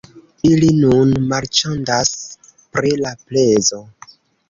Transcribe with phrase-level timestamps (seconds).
[0.51, 2.13] Ili nun marĉandas
[2.73, 3.83] pri la prezo